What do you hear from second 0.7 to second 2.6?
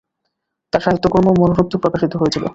তার সাহিত্যকর্ম মরণোত্তর প্রকাশিত হয়েছিল।